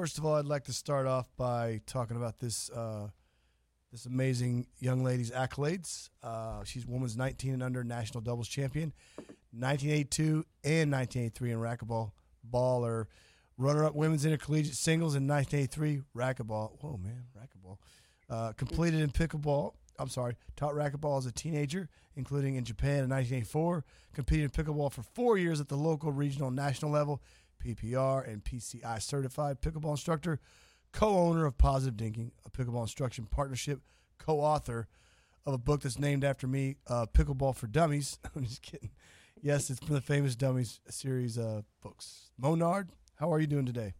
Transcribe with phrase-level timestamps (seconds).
[0.00, 3.08] First of all, I'd like to start off by talking about this uh,
[3.92, 6.08] this amazing young lady's accolades.
[6.22, 8.94] Uh, she's women's 19 and under national doubles champion,
[9.52, 12.12] 1982 and 1983 in racquetball.
[12.50, 13.08] Baller,
[13.58, 16.82] runner up women's intercollegiate singles in 1983 racquetball.
[16.82, 17.76] Whoa, man, racquetball.
[18.30, 19.74] Uh, completed in pickleball.
[19.98, 23.84] I'm sorry, taught racquetball as a teenager, including in Japan in 1984.
[24.14, 27.20] Competed in pickleball for four years at the local, regional, national level.
[27.60, 30.40] PPR and PCI certified pickleball instructor
[30.92, 33.80] co-owner of Positive Dinking, a pickleball instruction partnership,
[34.18, 34.88] co-author
[35.46, 38.18] of a book that's named after me, uh, Pickleball for Dummies.
[38.36, 38.90] I'm just kidding.
[39.42, 42.30] Yes, it's from the famous Dummies series of books.
[42.36, 43.94] Mo Nard, how are you doing today?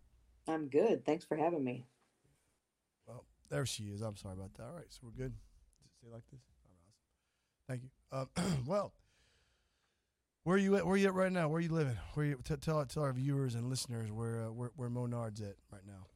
[0.49, 1.07] I'm good.
[1.07, 1.87] Thanks for having me.
[3.07, 4.03] Well, there she is.
[4.03, 4.65] I'm sorry about that.
[4.65, 5.33] All right, so we're good.
[5.33, 6.41] Does it say like this?
[7.69, 8.29] All right, awesome.
[8.29, 8.43] Thank you.
[8.43, 8.93] Um, well,
[10.45, 10.85] where are you at?
[10.85, 11.49] Where are you at right now?
[11.49, 11.97] Where are you living?
[12.15, 15.41] Where you, t- tell tell our viewers and listeners where uh, where where Mo Nard's
[15.41, 16.07] at right now.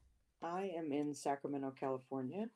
[0.42, 2.46] I am in Sacramento, California,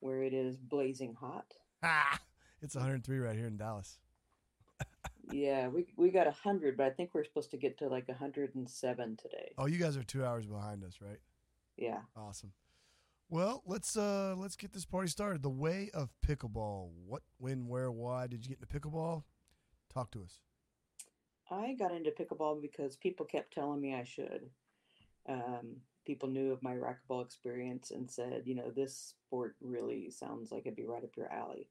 [0.00, 1.54] where it is blazing hot.
[1.82, 2.18] Ah,
[2.62, 3.98] it's 103 right here in Dallas.
[5.32, 9.16] yeah, we we got 100, but I think we're supposed to get to like 107
[9.16, 9.52] today.
[9.58, 11.18] Oh, you guys are 2 hours behind us, right?
[11.76, 12.00] Yeah.
[12.16, 12.52] Awesome.
[13.30, 15.42] Well, let's uh let's get this party started.
[15.42, 16.90] The way of pickleball.
[17.06, 19.24] What, when, where, why did you get into pickleball?
[19.92, 20.40] Talk to us.
[21.50, 24.50] I got into pickleball because people kept telling me I should.
[25.28, 30.50] Um, people knew of my racquetball experience and said, you know, this sport really sounds
[30.50, 31.68] like it'd be right up your alley.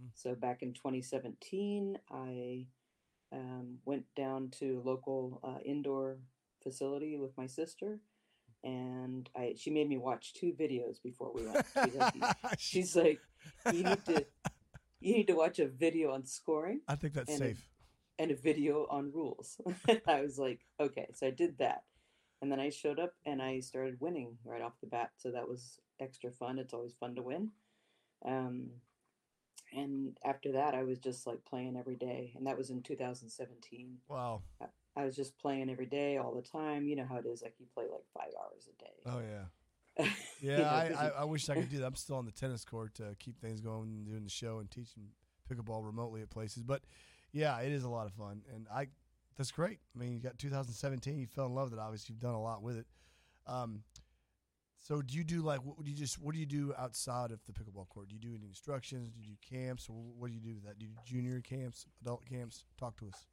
[0.00, 0.08] Hmm.
[0.14, 2.66] So back in 2017, I
[3.32, 6.18] um, went down to local uh, indoor
[6.62, 8.00] facility with my sister,
[8.64, 11.66] and I she made me watch two videos before we went.
[11.74, 12.14] She's like,
[12.58, 13.20] she's like
[13.72, 14.26] you need to
[15.00, 16.80] you need to watch a video on scoring.
[16.88, 17.68] I think that's safe.
[18.18, 19.60] And a video on rules.
[20.06, 21.84] I was like, okay, so I did that
[22.40, 25.10] and then I showed up and I started winning right off the bat.
[25.16, 26.58] So that was extra fun.
[26.58, 27.50] It's always fun to win.
[28.24, 28.68] Um,
[29.72, 33.98] and after that, I was just like playing every day, and that was in 2017.
[34.08, 34.42] Wow.
[34.62, 36.86] I, I was just playing every day, all the time.
[36.86, 37.42] You know how it is.
[37.42, 38.90] Like you play like five hours a day.
[39.06, 40.06] Oh yeah.
[40.40, 41.86] Yeah, you know, I, I, I, wish I could do that.
[41.86, 44.70] I'm still on the tennis court to keep things going, and doing the show and
[44.70, 45.08] teaching
[45.50, 46.62] pickleball remotely at places.
[46.62, 46.82] But
[47.32, 48.88] yeah, it is a lot of fun, and I
[49.36, 49.78] that's great.
[49.94, 51.16] I mean, you got 2017.
[51.16, 51.82] You fell in love with it.
[51.82, 52.86] Obviously, you've done a lot with it.
[53.46, 53.82] Um,
[54.80, 57.40] so, do you do like what do you just what do you do outside of
[57.46, 58.08] the pickleball court?
[58.08, 59.10] Do you do any instructions?
[59.10, 60.78] Do you do camps, what do you do with that?
[60.78, 62.64] Do you do junior camps, adult camps?
[62.78, 63.26] Talk to us.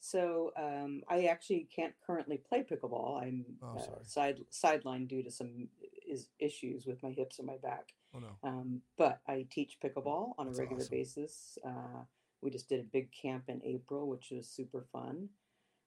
[0.00, 3.22] So, um, I actually can't currently play pickleball.
[3.22, 5.68] I'm oh, uh, side sidelined due to some
[6.08, 7.94] is issues with my hips and my back.
[8.14, 8.36] Oh no.
[8.42, 10.96] Um, but I teach pickleball on That's a regular awesome.
[10.96, 11.58] basis.
[11.64, 12.02] Uh,
[12.42, 15.28] we just did a big camp in April, which was super fun.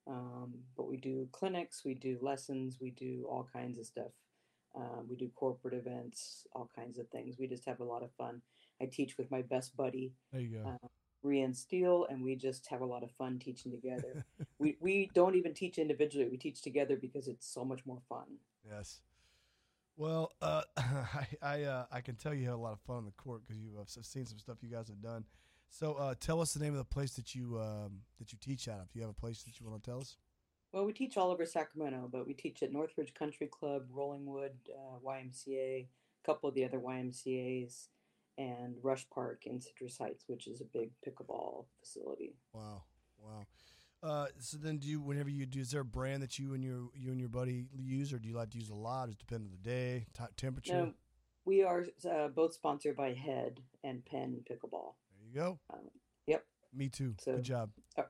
[0.07, 4.11] Um, but we do clinics, we do lessons, we do all kinds of stuff.
[4.75, 7.35] Um, we do corporate events, all kinds of things.
[7.37, 8.41] We just have a lot of fun.
[8.81, 10.87] I teach with my best buddy, there you go, uh,
[11.25, 14.25] Rian Steele, and we just have a lot of fun teaching together.
[14.59, 18.25] we we don't even teach individually; we teach together because it's so much more fun.
[18.67, 19.01] Yes.
[19.97, 23.05] Well, uh, I I, uh, I can tell you had a lot of fun on
[23.05, 25.25] the court because you have seen some stuff you guys have done.
[25.71, 28.67] So uh, tell us the name of the place that you um, that you teach
[28.67, 28.91] out of.
[28.91, 30.17] Do you have a place that you want to tell us?
[30.73, 34.99] Well, we teach all over Sacramento, but we teach at Northridge Country Club, Rollingwood uh,
[35.05, 35.87] YMCA, a
[36.25, 37.89] couple of the other YMCA's,
[38.37, 42.35] and Rush Park in Citrus Heights, which is a big pickleball facility.
[42.53, 42.83] Wow,
[43.17, 43.45] wow.
[44.03, 46.63] Uh, so then, do you whenever you do, is there a brand that you and
[46.63, 49.05] your you and your buddy use, or do you like to use a lot?
[49.05, 50.73] Does it depend on the day, t- temperature?
[50.73, 50.93] No,
[51.45, 54.95] we are uh, both sponsored by Head and Penn Pickleball
[55.33, 55.59] you go.
[55.73, 55.79] Um,
[56.27, 56.43] yep.
[56.73, 57.15] Me too.
[57.19, 57.69] So, Good job.
[57.97, 58.03] Uh,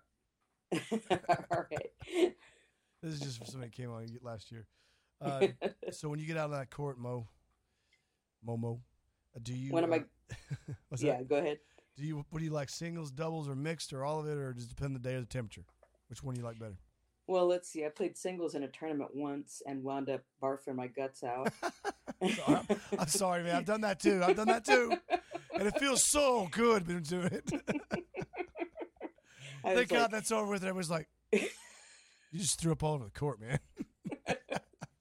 [1.52, 2.34] all right.
[3.02, 4.66] this is just for somebody came on last year.
[5.22, 5.48] Uh,
[5.92, 7.28] so when you get out of that court, Mo,
[8.48, 8.80] Momo,
[9.36, 9.72] uh, do you?
[9.72, 9.98] When am I?
[9.98, 10.66] Uh,
[10.98, 11.30] yeah, that?
[11.30, 11.60] go ahead.
[11.98, 12.26] Do you?
[12.30, 12.70] What do you like?
[12.70, 15.16] Singles, doubles, or mixed, or all of it, or does it depend on the day
[15.16, 15.66] or the temperature?
[16.08, 16.78] Which one do you like better?
[17.28, 17.86] Well, let's see.
[17.86, 21.54] I played singles in a tournament once and wound up barfing my guts out.
[22.22, 23.56] I'm sorry, man.
[23.56, 24.22] I've done that too.
[24.24, 24.98] I've done that too
[25.54, 27.50] and it feels so good to do it.
[29.64, 30.66] Thank like, God that's over with.
[30.66, 31.48] I was like, you
[32.36, 33.60] just threw up all over the court, man.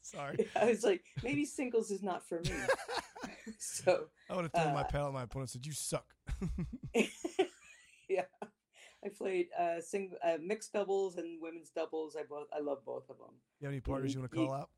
[0.03, 0.49] Sorry.
[0.57, 2.51] I was like, maybe singles is not for me.
[3.59, 6.05] so I would have thrown uh, my paddle at my opponent and said, "You suck."
[8.09, 8.25] yeah,
[9.05, 12.17] I played uh, sing uh, mixed doubles and women's doubles.
[12.19, 13.35] I both I love both of them.
[13.61, 14.71] You have any partners you, you want to call you, out?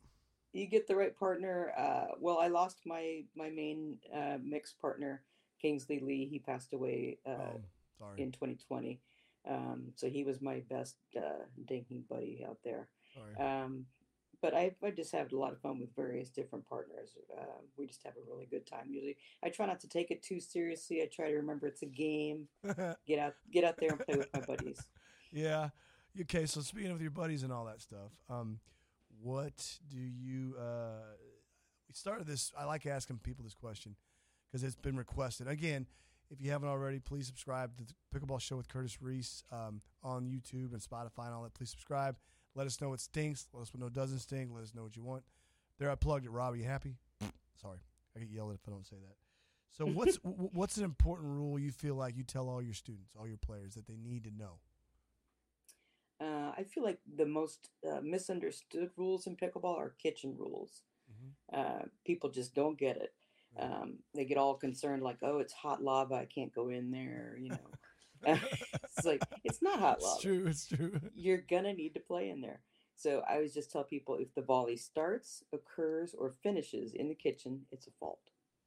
[0.53, 1.73] You get the right partner.
[1.79, 5.23] Uh, well, I lost my my main uh, mixed partner
[5.63, 6.27] Kingsley Lee.
[6.27, 7.57] He passed away uh,
[8.03, 9.01] oh, in 2020.
[9.49, 12.89] Um, so he was my best uh, dinking buddy out there.
[13.39, 13.87] Um,
[14.41, 17.17] but I, I just have a lot of fun with various different partners.
[17.39, 18.87] Uh, we just have a really good time.
[18.91, 21.01] Usually, I try not to take it too seriously.
[21.01, 22.49] I try to remember it's a game.
[23.07, 24.81] Get out, get out there and play with my buddies.
[25.33, 25.69] yeah.
[26.21, 26.47] Okay.
[26.47, 28.59] So speaking of your buddies and all that stuff, um,
[29.23, 30.57] what do you?
[30.59, 31.15] Uh,
[31.89, 32.53] we started this.
[32.59, 33.97] I like asking people this question
[34.53, 35.49] because it's been requested.
[35.49, 35.87] Again,
[36.31, 40.25] if you haven't already, please subscribe to the Pickleball Show with Curtis Reese um, on
[40.25, 41.55] YouTube and Spotify and all that.
[41.55, 42.17] Please subscribe.
[42.55, 43.49] Let us know what stinks.
[43.53, 44.51] Let us know what doesn't stink.
[44.53, 45.25] Let us know what you want.
[45.79, 46.31] There, I plugged it.
[46.31, 46.97] Rob, are you happy?
[47.61, 47.79] Sorry,
[48.15, 49.17] I get yelled at if I don't say that.
[49.73, 53.27] So, what's what's an important rule you feel like you tell all your students, all
[53.27, 54.59] your players, that they need to know?
[56.21, 60.83] Uh, I feel like the most uh, misunderstood rules in pickleball are kitchen rules.
[61.11, 61.61] Mm-hmm.
[61.61, 63.13] Uh, people just don't get it.
[63.59, 66.15] Um, they get all concerned, like, "Oh, it's hot lava.
[66.15, 67.59] I can't go in there." You know,
[68.25, 70.15] it's like it's not hot lava.
[70.15, 70.47] It's true.
[70.47, 71.01] It's true.
[71.15, 72.61] You're gonna need to play in there.
[72.95, 77.15] So I always just tell people if the volley starts, occurs, or finishes in the
[77.15, 78.21] kitchen, it's a fault.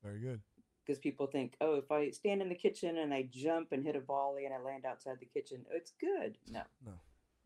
[0.04, 0.42] Very good.
[0.86, 3.96] Because people think, oh, if I stand in the kitchen and I jump and hit
[3.96, 6.38] a volley and I land outside the kitchen, it's good.
[6.48, 6.62] No.
[6.86, 6.92] No.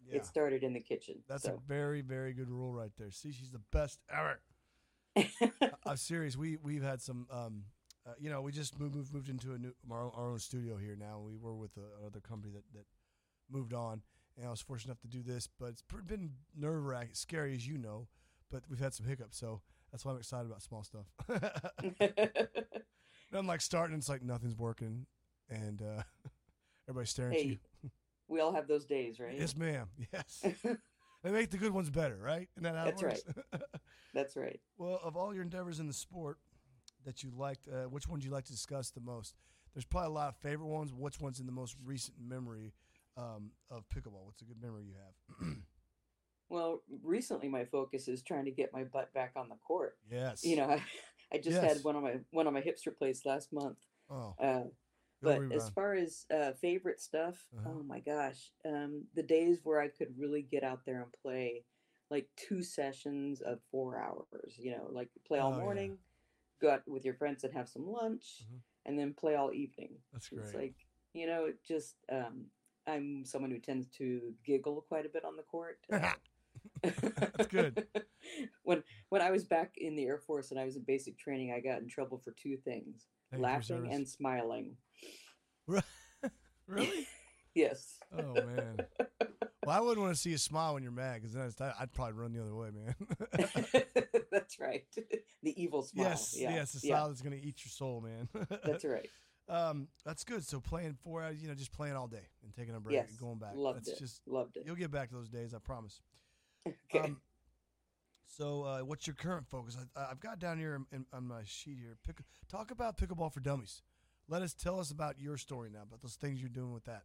[0.07, 0.17] Yeah.
[0.17, 1.15] It started in the kitchen.
[1.27, 1.53] That's so.
[1.53, 3.11] a very, very good rule right there.
[3.11, 4.39] See, she's the best ever.
[5.85, 6.37] I'm serious.
[6.37, 7.63] We we've had some um,
[8.07, 10.39] uh, you know, we just moved moved, moved into a new our own, our own
[10.39, 11.21] studio here now.
[11.23, 12.85] We were with a, another company that that
[13.49, 14.01] moved on,
[14.37, 15.47] and I was fortunate enough to do this.
[15.59, 18.07] But it's been nerve wracking, scary as you know.
[18.51, 19.61] But we've had some hiccups, so
[19.91, 21.05] that's why I'm excited about small stuff.
[23.33, 25.05] I'm like starting, it's like nothing's working,
[25.49, 26.01] and uh,
[26.89, 27.57] everybody's staring hey, at you.
[28.27, 29.37] we all have those days, right?
[29.37, 29.87] Yes, ma'am.
[30.11, 30.45] Yes.
[31.23, 32.47] They make the good ones better, right?
[32.55, 33.21] And that That's right.
[34.13, 34.59] That's right.
[34.77, 36.37] Well, of all your endeavors in the sport,
[37.05, 37.67] that you liked?
[37.67, 39.35] Uh, which ones you like to discuss the most?
[39.73, 40.93] There's probably a lot of favorite ones.
[40.93, 42.73] Which one's in the most recent memory
[43.17, 44.25] um, of pickleball?
[44.25, 45.55] What's a good memory you have?
[46.49, 49.97] well, recently my focus is trying to get my butt back on the court.
[50.11, 50.43] Yes.
[50.43, 50.83] You know, I,
[51.33, 51.63] I just yes.
[51.63, 53.77] had one of my one of my hips replaced last month.
[54.09, 54.35] Oh.
[54.41, 54.63] Uh,
[55.21, 57.69] but as far as uh, favorite stuff, uh-huh.
[57.73, 61.65] oh my gosh, um, the days where I could really get out there and play
[62.09, 65.97] like two sessions of four hours, you know, like play all oh, morning,
[66.61, 68.57] go out with your friends and have some lunch mm-hmm.
[68.85, 69.91] and then play all evening.
[70.13, 70.45] That's great.
[70.45, 70.75] It's like,
[71.13, 72.45] you know, it just, um,
[72.87, 75.79] I'm someone who tends to giggle quite a bit on the court.
[76.81, 77.85] That's good.
[78.63, 81.53] when when I was back in the Air Force and I was in basic training,
[81.53, 84.75] I got in trouble for two things: Thank laughing and smiling.
[86.67, 87.07] really?
[87.53, 87.97] yes.
[88.17, 88.79] Oh man.
[89.65, 92.13] Well, I wouldn't want to see you smile when you're mad because then I'd probably
[92.13, 92.95] run the other way, man.
[94.31, 94.85] that's right.
[95.43, 96.07] the evil smile.
[96.07, 96.55] Yes, yeah.
[96.55, 97.07] yes, the smile yeah.
[97.09, 98.29] that's going to eat your soul, man.
[98.65, 99.07] that's right.
[99.47, 100.43] Um, that's good.
[100.43, 103.09] So playing four hours, you know, just playing all day and taking a break yes,
[103.09, 103.51] and going back.
[103.53, 103.99] Loved that's it.
[103.99, 104.63] Just, loved it.
[104.65, 106.01] You'll get back to those days, I promise.
[106.67, 107.05] Okay.
[107.05, 107.21] Um,
[108.37, 109.77] so, uh, what's your current focus?
[109.95, 111.97] I, have got down here in, in, on my sheet here.
[112.05, 112.17] Pick,
[112.49, 113.81] talk about pickleball for dummies.
[114.27, 117.03] Let us tell us about your story now, about those things you're doing with that.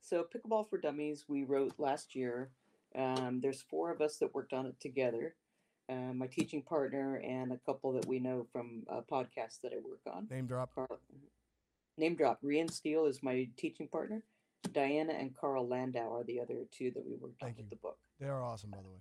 [0.00, 2.50] So, pickleball for dummies, we wrote last year.
[2.94, 5.34] Um, there's four of us that worked on it together
[5.88, 9.76] uh, my teaching partner, and a couple that we know from a podcast that I
[9.76, 10.26] work on.
[10.30, 10.74] Name drop.
[10.74, 11.00] Carl,
[11.96, 12.40] name drop.
[12.42, 14.22] Rian Steele is my teaching partner.
[14.72, 17.64] Diana and Carl Landau are the other two that we worked Thank on you.
[17.64, 17.98] with the book.
[18.18, 18.98] They are awesome, by the way.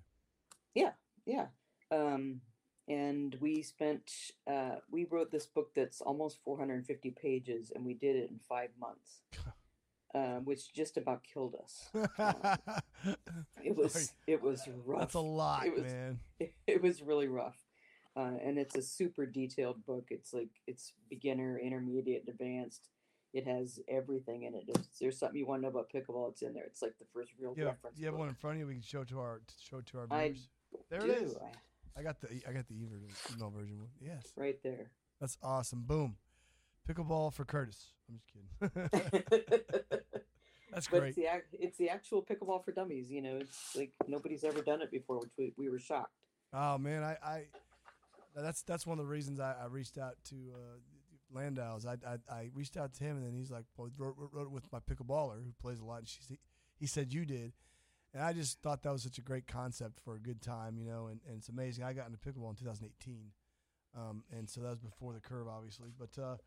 [0.76, 0.92] Yeah,
[1.26, 1.48] yeah.
[1.92, 2.42] Um,
[2.88, 4.12] and we spent
[4.50, 8.70] uh, we wrote this book that's almost 450 pages, and we did it in five
[8.80, 9.22] months.
[10.16, 11.90] um, which just about killed us.
[12.18, 13.16] Um,
[13.64, 15.00] it was it was rough.
[15.02, 16.20] That's a lot, it was, man.
[16.40, 17.58] It, it, was really rough,
[18.16, 20.08] uh, and it's a super detailed book.
[20.10, 22.90] It's like it's beginner, intermediate, advanced.
[23.34, 24.64] It has everything in it.
[24.70, 26.64] If there's something you want to know about pickleball, it's in there.
[26.64, 28.00] It's like the first real yeah, reference.
[28.00, 28.20] You have book.
[28.20, 28.68] one in front of you.
[28.68, 30.48] We can show to our show to our viewers.
[30.90, 31.12] There do.
[31.12, 31.36] it is.
[31.36, 33.90] I, I got the I got the email version one.
[34.02, 34.92] Yes, right there.
[35.20, 35.84] That's awesome.
[35.84, 36.18] Boom.
[36.88, 37.94] Pickleball for Curtis.
[38.08, 38.90] I'm just kidding.
[40.72, 41.16] That's but great.
[41.18, 43.10] It's the, it's the actual pickleball for dummies.
[43.10, 46.12] You know, it's like nobody's ever done it before, which we, we were shocked.
[46.54, 47.44] Oh man, I, I
[48.36, 51.86] that's that's one of the reasons I, I reached out to uh, Landau's.
[51.86, 54.52] I, I, I reached out to him, and then he's like, "Well, wrote, wrote it
[54.52, 56.20] with my pickleballer who plays a lot." And she
[56.78, 57.54] he said you did,
[58.16, 60.86] and I just thought that was such a great concept for a good time, you
[60.86, 61.08] know.
[61.08, 61.84] And, and it's amazing.
[61.84, 63.32] I got into pickleball in 2018,
[63.96, 65.90] um, and so that was before the curve, obviously.
[66.00, 66.38] But uh,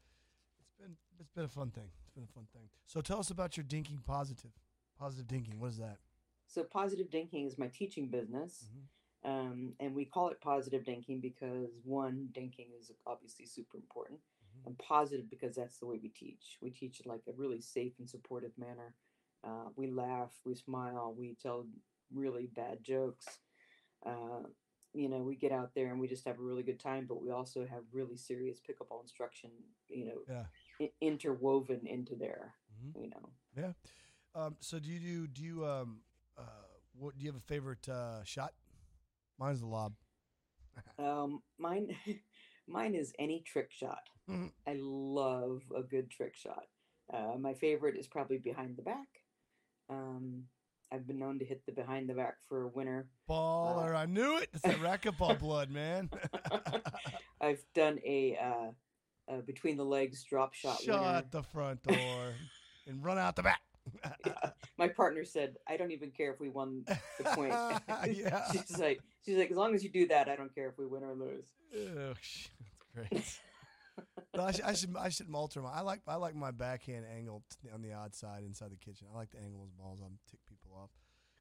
[0.59, 2.71] it's been it's been a fun thing It's been a fun thing.
[2.87, 4.53] So tell us about your dinking positive.
[4.99, 5.59] Positive dinking.
[5.59, 5.99] What is that?
[6.47, 8.65] So positive dinking is my teaching business.
[8.65, 9.31] Mm-hmm.
[9.31, 14.69] Um, and we call it positive dinking because one, dinking is obviously super important, mm-hmm.
[14.69, 16.57] and positive because that's the way we teach.
[16.63, 18.95] We teach in like a really safe and supportive manner.
[19.45, 21.67] Uh, we laugh, we smile, we tell
[22.13, 23.27] really bad jokes.
[24.05, 24.43] Uh,
[24.95, 27.21] you know, we get out there and we just have a really good time, but
[27.23, 29.51] we also have really serious pickup pickleball instruction,
[29.89, 30.47] you know, Yeah.
[30.81, 33.03] i- interwoven into there, Mhm.
[33.03, 33.33] you know.
[33.57, 33.73] Yeah.
[34.35, 36.03] Um, so do you do do you um
[36.37, 36.43] uh
[36.93, 38.55] what do you have a favorite uh shot?
[39.39, 39.95] Mine's the lob.
[40.99, 41.97] Um, mine,
[42.67, 44.09] mine is any trick shot.
[44.29, 44.53] Mhm.
[44.67, 46.67] I love a good trick shot.
[47.13, 49.09] Uh, my favorite is probably behind the back.
[49.91, 50.45] Um,
[50.91, 53.07] I've been known to hit the behind the back for a winner.
[53.29, 54.49] Baller, I knew it.
[54.53, 56.11] It's that racquetball blood, man.
[57.41, 60.81] I've done a uh, uh, between the legs drop shot.
[60.81, 62.35] Shut the front door
[62.87, 63.61] and run out the back.
[64.27, 64.51] Yeah.
[64.77, 67.55] My partner said, "I don't even care if we won the point."
[68.15, 68.43] yeah.
[68.53, 70.85] she's like, she's like, as long as you do that, I don't care if we
[70.85, 71.47] win or lose.
[71.75, 72.51] Oh, that's
[72.95, 73.41] great.
[74.39, 75.71] No, I, should, I should I should alter my.
[75.71, 79.07] I like I like my backhand angle t- on the odd side inside the kitchen.
[79.13, 80.01] I like to angle those balls.
[80.05, 80.91] I'm tick people off.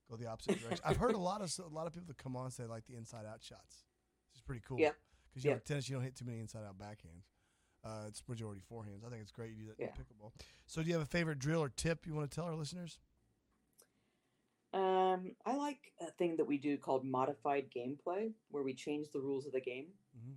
[0.10, 0.84] Go the opposite direction.
[0.86, 2.96] I've heard a lot of a lot of people that come on say like the
[2.96, 3.84] inside out shots.
[4.34, 4.80] It's pretty cool.
[4.80, 4.92] Yeah.
[5.30, 5.62] Because you know Yeah.
[5.66, 7.26] tennis, you don't hit too many inside out backhands.
[7.84, 9.06] Uh, it's majority forehands.
[9.06, 9.88] I think it's great you do that Yeah.
[9.90, 10.32] pickleball.
[10.66, 13.00] So, do you have a favorite drill or tip you want to tell our listeners?
[14.74, 19.20] Um, I like a thing that we do called modified gameplay, where we change the
[19.20, 19.88] rules of the game.
[20.18, 20.36] Mhm.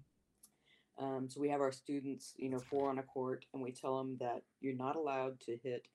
[1.00, 3.96] Um, so we have our students, you know, four on a court, and we tell
[3.96, 5.88] them that you're not allowed to hit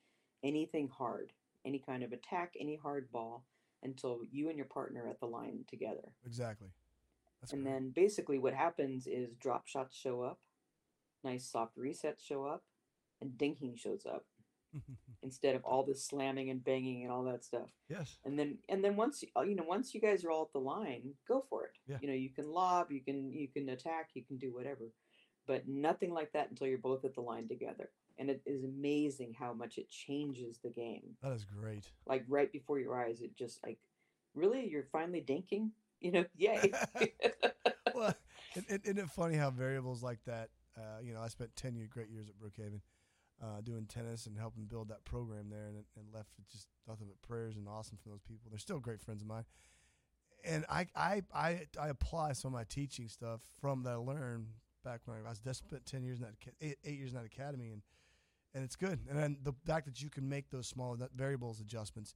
[0.43, 1.31] anything hard,
[1.63, 3.43] any kind of attack, any hard ball,
[3.83, 6.12] until you and your partner are at the line together.
[6.25, 6.69] Exactly.
[7.39, 10.39] That's and then basically what happens is drop shots show up,
[11.24, 12.63] nice soft resets show up,
[13.21, 14.25] and dinking shows up
[15.24, 17.70] instead of all this slamming and banging and all that stuff.
[17.89, 18.17] yes.
[18.25, 20.53] And then and then once you- uh, you know once you guys are all at
[20.53, 21.72] the line, go for it.
[21.88, 21.98] Yeah.
[22.01, 24.91] You know you can lob, you can you can attack, you can do whatever,
[25.48, 27.89] but nothing like that until you're both at the line together.
[28.17, 31.03] And it is amazing how much it changes the game.
[31.22, 31.91] That is great.
[32.08, 33.77] Like right before your eyes, it just like,
[34.34, 35.72] really, you're finally dinking.
[36.01, 36.72] You know, yay.
[37.96, 38.13] well,
[38.53, 40.50] isn't, it funny how variables like that?
[40.77, 42.82] Uh, you know, I spent ten year, great years at Brookhaven,
[43.42, 47.08] uh, doing tennis and helping build that program there, and, and left with just nothing
[47.08, 48.50] but prayers and awesome from those people.
[48.50, 49.46] They're still great friends of mine,
[50.44, 54.48] and I I I, I apply some of my teaching stuff from that I learned
[54.84, 57.25] back when I was I spent ten years in that eight, eight years in that
[57.25, 57.82] academy, and
[58.54, 59.00] and it's good.
[59.10, 62.15] And then the fact that you can make those small variables adjustments,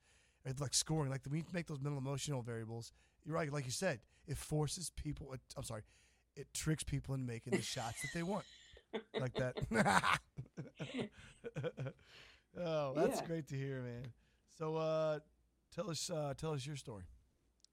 [0.59, 2.93] like scoring, like you make those mental emotional variables.
[3.25, 5.35] You're right, like you said, it forces people.
[5.57, 5.81] I'm sorry,
[6.37, 8.45] it tricks people into making the shots that they want,
[9.19, 9.55] like that.
[12.59, 13.27] oh, that's Yeah.
[13.27, 14.11] great to hear, man.
[14.57, 15.19] So, uh,
[15.73, 17.03] tell us, uh, tell us your story.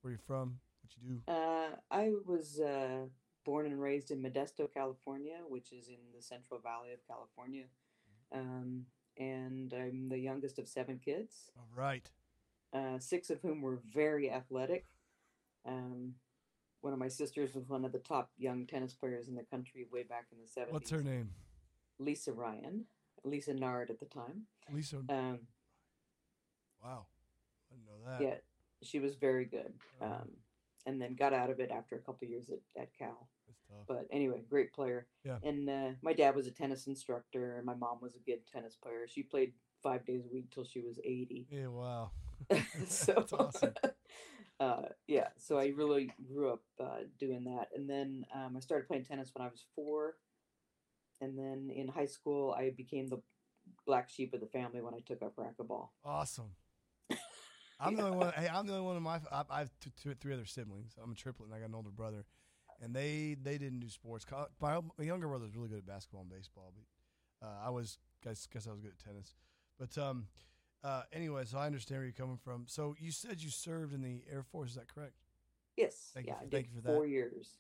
[0.03, 0.59] Where you from?
[0.83, 1.33] What you do?
[1.33, 3.07] Uh, I was uh,
[3.45, 7.65] born and raised in Modesto, California, which is in the Central Valley of California.
[8.33, 8.87] Um,
[9.19, 12.09] and I'm the youngest of seven kids, All right.
[12.73, 14.87] uh, six of whom were very athletic.
[15.67, 16.15] Um,
[16.87, 19.89] one of my sisters was one of the top young tennis players in the country
[19.93, 20.73] way back in the 70s.
[20.73, 21.31] What's her name?
[21.99, 22.85] Lisa Ryan,
[23.25, 24.43] Lisa Nard at the time.
[24.73, 24.99] Lisa.
[25.09, 25.41] Um,
[26.81, 27.07] wow,
[27.69, 28.23] I didn't know that.
[28.23, 28.35] yeah,
[28.85, 29.73] she was very good.
[30.01, 30.15] Uh-huh.
[30.15, 30.29] Um,
[30.87, 33.29] and then got out of it after a couple years at, at Cal.
[33.49, 33.87] That's tough.
[33.89, 35.09] But anyway, great player.
[35.25, 35.39] Yeah.
[35.43, 38.77] And uh, my dad was a tennis instructor, and my mom was a good tennis
[38.81, 39.09] player.
[39.09, 41.49] She played five days a week till she was 80.
[41.51, 42.13] yeah, wow.
[42.87, 43.75] so, That's awesome.
[44.59, 47.69] uh, yeah, so I really grew up uh, doing that.
[47.75, 50.15] And then um, I started playing tennis when I was four.
[51.21, 53.21] And then in high school, I became the
[53.87, 55.89] black sheep of the family when I took up racquetball.
[56.05, 56.53] Awesome.
[57.81, 58.33] I'm the only one.
[58.37, 59.21] Hey, I'm the only one of my.
[59.31, 60.95] I, I have two, two, three other siblings.
[61.03, 62.25] I'm a triplet, and I got an older brother,
[62.83, 64.25] and they they didn't do sports.
[64.61, 67.99] My, my younger brother was really good at basketball and baseball, but uh, I was
[68.25, 69.35] guess guess I was good at tennis.
[69.79, 70.27] But um,
[70.87, 72.65] uh, anyway, so I understand where you're coming from.
[72.69, 74.71] So you said you served in the Air Force.
[74.71, 75.15] Is that correct?
[75.77, 76.93] Yes, Thank you for- thank you for that.
[76.95, 77.59] four years.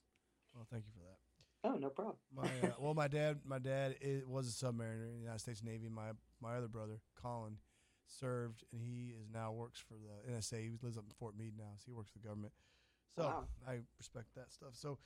[0.54, 1.18] Well, thank you for that.
[1.64, 2.16] Oh, no problem.
[2.34, 5.62] My uh, well, my dad, my dad i was a submariner in the United States
[5.62, 5.88] Navy.
[5.88, 7.58] My my other brother, Colin,
[8.06, 10.62] served, and he is now works for the NSA.
[10.62, 12.52] He lives up in Fort Meade now, so he works for the government.
[13.16, 13.44] So Wow.
[13.66, 14.74] I respect that stuff.
[14.74, 14.98] So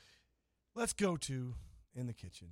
[0.75, 1.55] let's go to
[1.95, 2.49] in the kitchen.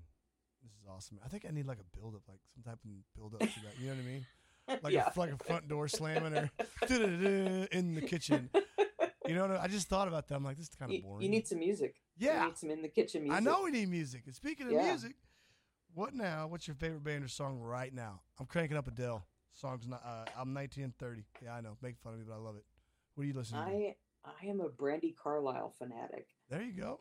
[0.63, 1.21] This is awesome.
[1.25, 3.61] I think I need like a build up, like some type of build up to
[3.65, 3.79] that.
[3.79, 4.27] You know what I mean?
[4.83, 5.09] Like yeah.
[5.15, 6.51] a like a front door slamming or
[6.91, 8.51] in the kitchen.
[9.27, 10.35] You know, what I I just thought about that.
[10.37, 11.23] I'm like, this is kind of boring.
[11.23, 11.97] you need some music.
[12.17, 12.43] Yeah.
[12.43, 13.37] You need some in the kitchen music.
[13.37, 14.23] I know we need music.
[14.27, 14.85] And speaking of Yeah.
[14.85, 15.17] music,
[15.95, 16.47] what now?
[16.47, 18.21] What's your favorite band or song right now?
[18.39, 19.25] I'm cranking up Adele.
[19.55, 20.03] Song's not.
[20.05, 21.25] Uh, I'm 19 and 30.
[21.43, 21.77] Yeah, I know.
[21.83, 22.65] Make fun of me, but I love it.
[23.15, 23.71] What are you listening to?
[23.71, 26.29] I I am a Brandi Carlile fanatic.
[26.51, 27.01] There you go.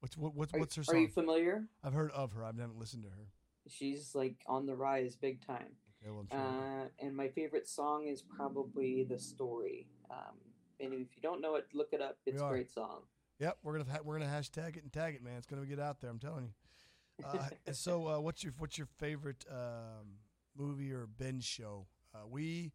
[0.00, 1.64] What's what, what's Are, what's her are you familiar?
[1.84, 2.44] I've heard of her.
[2.44, 3.26] I've never listened to her.
[3.68, 5.76] She's like on the rise big time.
[6.04, 6.26] Yeah, well.
[6.30, 10.36] Uh, and my favorite song is probably "The Story." Um,
[10.80, 12.18] and if you don't know it, look it up.
[12.26, 13.02] It's a great song.
[13.38, 15.36] Yep, we're gonna ha- we're gonna hashtag it and tag it, man.
[15.36, 16.10] It's gonna get out there.
[16.10, 17.24] I'm telling you.
[17.24, 20.18] Uh, and so, uh, what's your what's your favorite um,
[20.56, 21.86] movie or binge show?
[22.14, 22.72] Uh, we,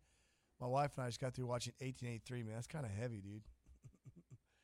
[0.59, 2.43] my wife and I, just got through watching 1883.
[2.43, 3.43] Man, that's kind of heavy, dude.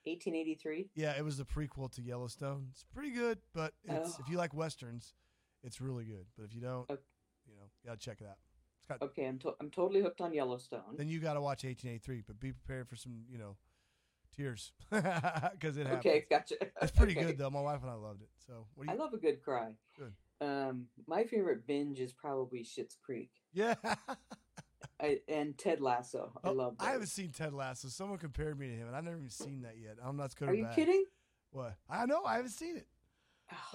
[0.06, 0.90] 1883.
[0.96, 2.68] Yeah, it was the prequel to Yellowstone.
[2.72, 5.14] It's pretty good, but it's, if you like westerns,
[5.64, 6.26] it's really good.
[6.38, 7.02] But if you don't, Okay.
[7.48, 8.38] you know, you gotta check it out.
[8.88, 9.02] Got.
[9.02, 10.96] Okay, I'm to- I'm totally hooked on Yellowstone.
[10.98, 13.56] Then you gotta watch 1883, but be prepared for some, you know,
[14.36, 16.00] tears because it happens.
[16.06, 16.56] Okay, gotcha.
[16.82, 17.28] It's pretty Okay.
[17.28, 17.50] good though.
[17.50, 18.30] My wife and I loved it.
[18.46, 19.00] So what do you?
[19.00, 19.72] I love a good cry.
[19.98, 20.14] Good.
[20.42, 23.32] Um, my favorite binge is probably Schitt's Creek.
[23.54, 23.76] yeah.
[25.00, 26.32] I, and Ted Lasso.
[26.44, 26.76] I Oh, love.
[26.80, 27.88] I haven't seen Ted Lasso.
[27.88, 29.98] Someone compared me to him, and I've never even seen that yet.
[30.04, 30.76] I'm not good Are or you bad.
[30.76, 31.06] kidding?
[31.52, 31.76] What?
[31.90, 32.24] I know.
[32.26, 32.88] I haven't seen it.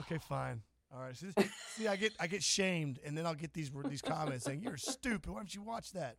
[0.01, 0.63] Okay, fine.
[0.95, 1.17] All right.
[1.17, 1.29] See,
[1.77, 4.77] see, I get I get shamed, and then I'll get these these comments saying you're
[4.77, 5.31] stupid.
[5.31, 6.17] Why don't you watch that?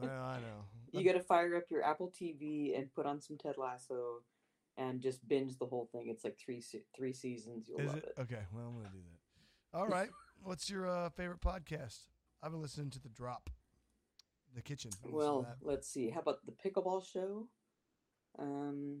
[0.00, 0.64] Well, I know.
[0.92, 4.22] You got to fire up your Apple TV and put on some Ted Lasso,
[4.76, 6.08] and just binge the whole thing.
[6.08, 6.62] It's like three
[6.96, 7.66] three seasons.
[7.68, 8.20] You'll Is love it it.
[8.22, 8.40] okay?
[8.54, 9.78] Well, I'm gonna do that.
[9.78, 10.08] All right.
[10.42, 11.98] What's your uh, favorite podcast?
[12.42, 13.50] I've been listening to the Drop,
[14.54, 14.90] the Kitchen.
[14.94, 16.08] I listen to Well, let's see.
[16.10, 17.48] How about the pickleball show?
[18.38, 19.00] Um,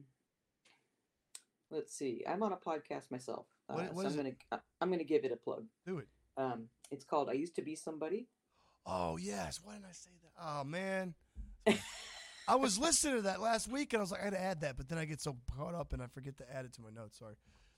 [1.70, 2.22] let's see.
[2.28, 5.36] I'm on a podcast myself, What- what so I'm gonna I'm gonna give it a
[5.36, 5.66] plug.
[5.86, 6.08] do it.
[6.36, 8.26] Um, it's called "I Used to Be Somebody."
[8.86, 9.60] Oh yes.
[9.62, 10.32] Why didn't I say that?
[10.42, 11.14] Oh man.
[12.48, 14.60] I was listening to that last week and I was like, I had to add
[14.62, 16.82] that, but then I get so caught up and I forget to add it to
[16.82, 17.18] my notes.
[17.18, 17.34] Sorry.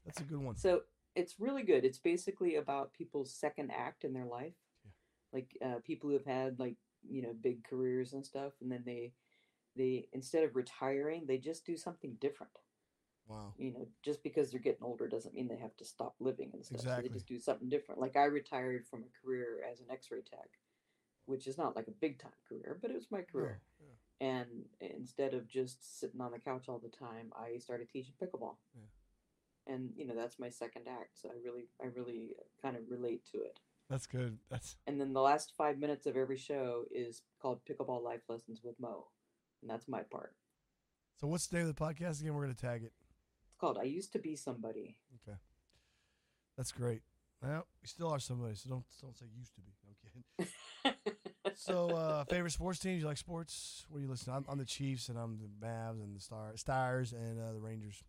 [0.07, 0.57] That's a good one.
[0.57, 0.83] So
[1.15, 1.85] it's really good.
[1.85, 4.91] It's basically about people's second act in their life, Yeah.
[5.33, 6.77] like uh, people who have had like
[7.09, 9.13] you know big careers and stuff, and then they
[9.77, 12.53] they instead of retiring, they just do something different.
[13.33, 13.55] Wow.
[13.57, 16.65] You know, just because they're getting older doesn't mean they have to stop living and
[16.65, 16.83] stuff.
[16.83, 18.01] So they just do something different.
[18.01, 20.51] Like I retired from a career as an X-ray tech,
[21.27, 23.61] which is not like a big time career, but it was my career.
[23.81, 24.35] Yeah, yeah.
[24.35, 24.49] And
[24.81, 28.57] instead of just sitting on the couch all the time, I started teaching pickleball.
[28.75, 29.73] Yeah.
[29.75, 33.23] And you know that's my second act, so I really, I really kind of relate
[33.33, 33.61] to it.
[33.89, 34.39] That's good.
[34.51, 38.61] That's And then the last five minutes of every show is called Pickleball Life Lessons
[38.65, 39.07] with Mo,
[39.61, 40.35] and that's my part.
[41.21, 41.27] so.
[41.29, 42.35] What's the name of the podcast again?
[42.35, 42.93] We're gonna tag it.
[43.63, 45.39] Called "I Used to Be Somebody." Okay.
[46.57, 47.03] That's great.
[47.41, 49.73] Well, we still are somebody, so don't don't say used to be.
[49.87, 50.99] No kidding.
[51.55, 53.03] So, uh, favorite sports teams?
[53.03, 53.85] You like sports?
[53.89, 54.33] What do you listen?
[54.33, 57.61] I'm, I'm the Chiefs, and I'm the Mavs, and the Star Stars, and uh, the
[57.61, 58.03] Rangers.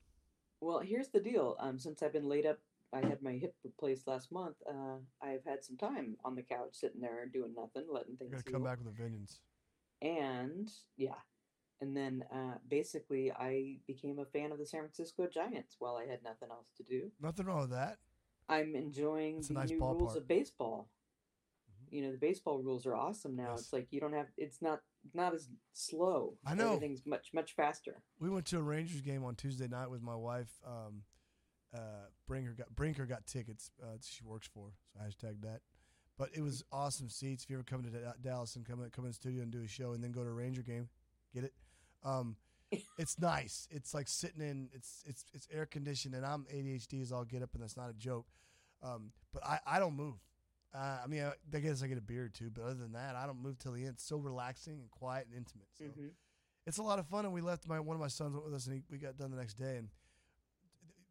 [0.62, 1.56] well, here's the deal.
[1.60, 2.58] Um, since I've been laid up,
[2.94, 4.56] I had my hip replaced last month.
[4.68, 8.44] Uh, I've had some time on the couch, sitting there doing nothing, letting You're things
[8.44, 8.70] gonna come heal.
[8.72, 9.42] back with a vengeance.
[10.02, 11.20] and yeah
[11.84, 16.06] and then uh, basically i became a fan of the san francisco giants while i
[16.06, 17.98] had nothing else to do Nothing wrong with that.
[18.50, 20.88] i'm enjoying It's the nice new rules of baseball
[21.70, 21.94] Mhm.
[21.96, 23.60] you know the baseball rules are awesome now Yes.
[23.62, 24.82] it's like you don't have it's not
[25.14, 26.68] not as slow I know.
[26.74, 30.16] everything's much much faster We went to a Rangers game on Tuesday night with my
[30.16, 30.52] wife.
[30.66, 31.04] Um,
[31.74, 33.72] uh, Brinker got Brinker got tickets.
[33.82, 35.62] Uh, she works for, so hashtag that.
[36.18, 37.44] But it was awesome seats.
[37.44, 39.52] If you ever come to Da- Dallas and come in, come in the studio and
[39.52, 40.88] do a show, and then go to a Ranger game,
[41.34, 41.54] get it?
[42.04, 42.36] Um,
[42.98, 43.68] it's nice.
[43.72, 44.70] It's like sitting in.
[44.74, 47.90] It's it's it's air conditioned, and I'm ADHD as all get up, and that's not
[47.90, 48.28] a joke.
[48.84, 50.16] Um, but I I don't move.
[50.74, 52.94] Uh, I mean, I, I guess I get a beer or two, but other than
[52.94, 53.92] that, I don't move till the end.
[53.96, 55.68] It's so relaxing and quiet and intimate.
[55.74, 56.08] So hmm
[56.66, 57.26] it's a lot of fun.
[57.26, 59.18] And we left my one of my sons went with us, and he, we got
[59.18, 59.78] done the next day.
[59.78, 59.90] And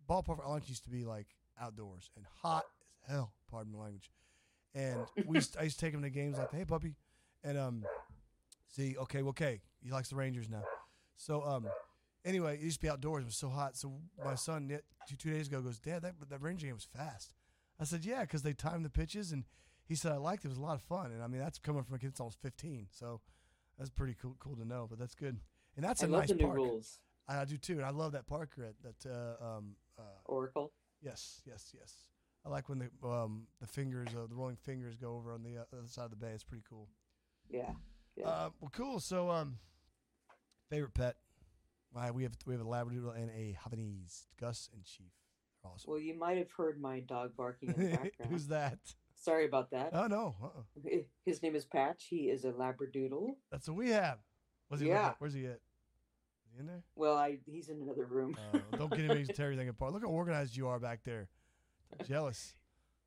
[0.09, 1.26] ballpark for lunch used to be like
[1.61, 2.64] outdoors and hot
[3.07, 3.33] as hell.
[3.50, 4.11] Pardon my language.
[4.74, 6.94] And we used, I used to take him to games like, hey puppy,
[7.44, 7.83] and um,
[8.68, 10.62] see, okay, well, okay, he likes the Rangers now.
[11.16, 11.66] So um,
[12.25, 13.22] anyway, it used to be outdoors.
[13.22, 13.77] It was so hot.
[13.77, 13.92] So
[14.25, 14.68] my son
[15.09, 17.35] two, two days ago goes, Dad, that that Ranger game was fast.
[17.81, 19.44] I said, Yeah, because they timed the pitches, and
[19.85, 20.48] he said I liked it.
[20.48, 21.12] It was a lot of fun.
[21.12, 22.88] And I mean, that's coming from a kid that's almost 15.
[22.90, 23.20] So
[23.79, 24.87] that's pretty cool, cool to know.
[24.88, 25.38] But that's good.
[25.77, 26.57] And that's i a love nice the new park.
[26.57, 26.98] rules
[27.29, 29.11] I, I do too, and I love that park at that.
[29.11, 30.72] Uh, um, uh, oracle
[31.03, 32.07] yes, yes, yes.
[32.44, 35.59] I like when the um, the fingers, uh, the rolling fingers, go over on the
[35.59, 36.33] uh, other side of the bay.
[36.35, 36.88] It's pretty cool.
[37.48, 37.70] yeah
[38.16, 38.27] Yeah.
[38.29, 39.01] Uh, well, cool.
[39.01, 39.59] So, um,
[40.72, 41.16] favorite pet?
[41.92, 45.12] Why we have we have a Labradoodle and a Havanese, Gus and Chief.
[45.62, 45.90] They're awesome.
[45.90, 48.78] well you might have heard my dog barking in the background Who's that?
[49.14, 50.90] sorry about that Oh no, uh-uh.
[51.24, 54.18] his name is patch he is a labradoodle that's what we have.
[54.68, 54.88] What's he?
[54.88, 55.12] Yeah.
[55.18, 55.61] Where's he at?
[56.46, 56.82] Is he in there?
[56.96, 59.92] well i he's in another room Uh, don't get him to tear everything apart.
[59.92, 61.28] Look how organized you are back there.
[62.00, 62.54] I'm jealous.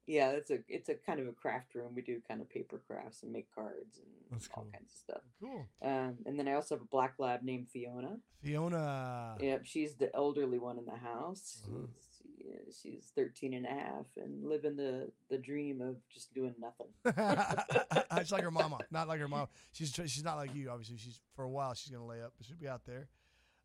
[0.08, 1.94] Yeah, it's a it's a kind of a craft room.
[1.96, 4.72] We do kind of paper crafts and make cards and That's all cool.
[4.72, 5.22] kinds of stuff.
[5.41, 5.65] Cool.
[5.82, 8.18] Um, and then I also have a black lab named Fiona.
[8.44, 9.36] Fiona.
[9.39, 11.63] Yep, she's the elderly one in the house.
[11.68, 11.88] Uh-huh.
[12.22, 16.88] She's, she's 13 and a half and living the the dream of just doing nothing.
[18.18, 19.48] it's like her mama, not like her mom.
[19.72, 20.70] She's she's not like you.
[20.70, 23.08] Obviously, she's for a while she's gonna lay up, but she'll be out there.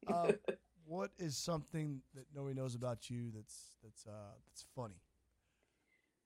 [0.09, 0.33] Um,
[0.87, 4.94] what is something that nobody knows about you that's that's uh, that's funny?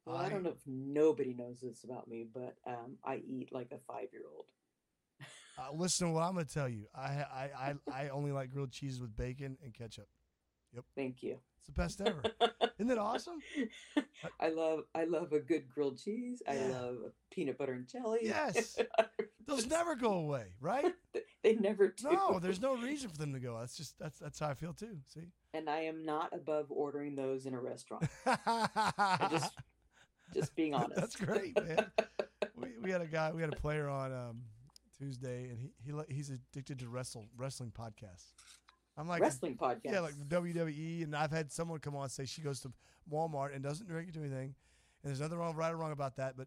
[0.06, 3.48] Well, I, I- don't know if nobody knows this about me, but um, I eat
[3.52, 4.44] like a five year old.
[5.56, 6.86] Uh, listen to what I'm going to tell you.
[6.94, 10.08] I, I I I only like grilled cheeses with bacon and ketchup.
[10.74, 10.84] Yep.
[10.96, 11.38] Thank you.
[11.58, 12.20] It's the best ever.
[12.78, 13.38] Isn't that awesome?
[14.40, 16.42] I love I love a good grilled cheese.
[16.48, 16.68] I Yeah.
[16.80, 16.96] love
[17.30, 18.20] peanut butter and jelly.
[18.24, 18.76] Yes.
[19.46, 20.92] Those never go away, right?
[21.44, 22.10] they never do.
[22.10, 23.56] No, there's no reason for them to go.
[23.60, 24.96] That's just that's that's how I feel too.
[25.06, 28.08] See, and I am not above ordering those in a restaurant.
[28.26, 29.52] I just
[30.32, 30.96] Just being honest.
[30.96, 31.87] That's great, man.
[32.56, 34.42] we, we had a guy, we had a player on um,
[34.98, 38.32] Tuesday, and he, he he's addicted to wrestle wrestling podcasts.
[38.96, 39.80] I'm like, Wrestling podcast.
[39.84, 42.72] yeah, like WWE, and I've had someone come on and say she goes to
[43.12, 44.54] Walmart and doesn't drink or do anything,
[45.02, 46.46] and there's nothing wrong, right or wrong about that, but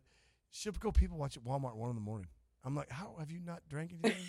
[0.53, 2.27] typical people watch at Walmart one in the morning.
[2.63, 4.23] I'm like, how have you not drank anything?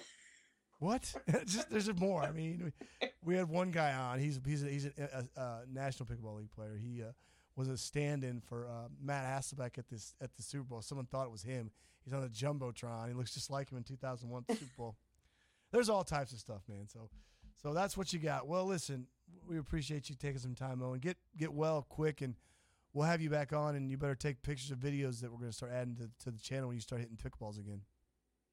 [0.78, 1.14] what?
[1.46, 2.22] Just there's more.
[2.22, 4.18] I mean, we, we had one guy on.
[4.18, 4.90] He's he's a, he's a,
[5.36, 6.78] a, a national pickleball league player.
[6.80, 7.12] He uh,
[7.56, 10.82] was a stand-in for uh, Matt Hasselbeck at this at the Super Bowl.
[10.82, 11.70] Someone thought it was him.
[12.04, 13.08] He's on the jumbotron.
[13.08, 14.96] He looks just like him in 2001 Super Bowl.
[15.72, 16.86] There's all types of stuff, man.
[16.88, 17.08] So,
[17.62, 18.46] so that's what you got.
[18.46, 19.06] Well, listen,
[19.48, 21.00] we appreciate you taking some time, Owen.
[21.00, 22.34] Get get well quick, and
[22.92, 23.74] we'll have you back on.
[23.76, 26.30] And you better take pictures of videos that we're going to start adding to, to
[26.30, 27.80] the channel when you start hitting pickballs again.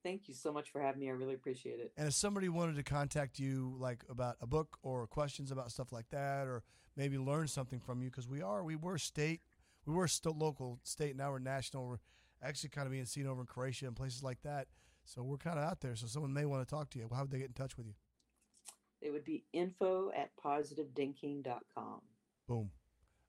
[0.02, 1.08] Thank you so much for having me.
[1.08, 1.92] I really appreciate it.
[1.96, 5.92] And if somebody wanted to contact you, like about a book or questions about stuff
[5.92, 6.62] like that, or
[6.96, 9.40] maybe learn something from you, because we are, we were state,
[9.86, 11.86] we were still local state, now we're national.
[11.86, 11.98] We're
[12.42, 14.66] actually kind of being seen over in Croatia and places like that.
[15.04, 15.96] So we're kind of out there.
[15.96, 17.08] So someone may want to talk to you.
[17.12, 17.94] How would they get in touch with you?
[19.00, 22.00] It would be info at positivedinking.com.
[22.48, 22.70] Boom.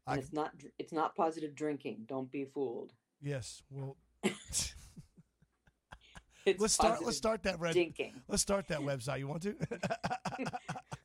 [0.06, 2.06] And I, it's not it's not positive drinking.
[2.08, 2.94] Don't be fooled.
[3.22, 3.64] yes.
[3.72, 3.98] Well,
[6.46, 7.04] It's let's start.
[7.04, 7.76] Let's start that red.
[7.76, 8.14] dinking.
[8.28, 9.20] Let's start that website.
[9.20, 9.56] You want to?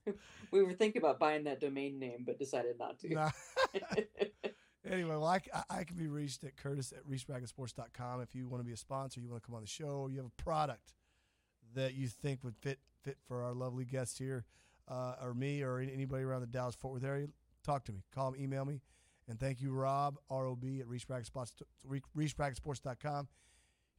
[0.51, 3.09] we were thinking about buying that domain name, but decided not to.
[3.14, 3.31] Nah.
[4.90, 8.62] Anyway, well, I, I- I can be reached at Curtis at ReeseBracketSports.com if you want
[8.62, 10.42] to be a sponsor, you want to come on the show, or you have a
[10.42, 10.94] product
[11.74, 14.44] that you think would fit fit for our lovely guests here,
[14.88, 17.27] uh, or me, or anybody around the Dallas Fort Worth area.
[17.64, 18.81] Talk to me, call me, email me,
[19.29, 21.53] and thank you, Rob R O B at ReeseBracketSports
[22.16, 23.29] ReeseBracketSports.com.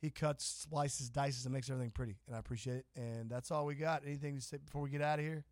[0.01, 2.85] He cuts, slices, dices, and makes everything pretty, and I appreciate it.
[2.95, 4.03] And that's all we got.
[4.05, 5.43] Anything to say before we get out of here?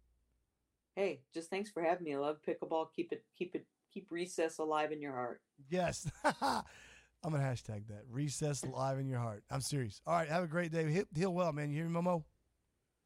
[0.95, 2.15] Hey, just thanks for having me.
[2.15, 2.88] I love pickleball.
[2.95, 5.41] Keep it, keep it, keep recess alive in your heart.
[5.69, 6.10] Yes.
[6.23, 8.03] I'm going to hashtag that.
[8.10, 9.43] Recess live in your heart.
[9.51, 10.01] I'm serious.
[10.05, 10.29] All right.
[10.29, 10.89] Have a great day.
[10.89, 11.69] Heal, heal well, man.
[11.69, 12.23] You hear me, Momo?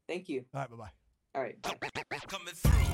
[0.08, 0.44] Thank you.
[0.54, 0.70] All right.
[0.70, 0.90] Bye bye.
[1.34, 1.62] All right.
[1.62, 2.91] Bye.